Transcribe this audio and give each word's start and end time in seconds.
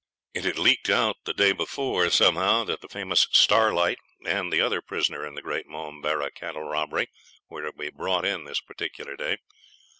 It 0.33 0.45
had 0.45 0.57
leaked 0.57 0.89
out 0.89 1.17
the 1.25 1.33
day 1.35 1.51
before, 1.51 2.09
somehow, 2.09 2.63
that 2.63 2.81
the 2.81 2.87
famous 2.89 3.27
Starlight 3.33 3.99
and 4.25 4.51
the 4.51 4.59
other 4.59 4.81
prisoner 4.81 5.23
in 5.27 5.35
the 5.35 5.43
great 5.43 5.67
Momberah 5.67 6.33
cattle 6.33 6.63
robbery 6.63 7.05
were 7.51 7.61
to 7.61 7.71
be 7.71 7.91
brought 7.91 8.25
in 8.25 8.45
this 8.45 8.61
particular 8.61 9.15
day. 9.15 9.37